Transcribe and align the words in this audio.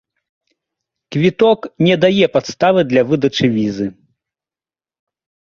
Квіток 1.15 1.67
не 1.87 1.95
дае 2.07 2.25
падставы 2.39 2.81
для 2.95 3.01
выдачы 3.11 3.45
візы. 3.59 3.87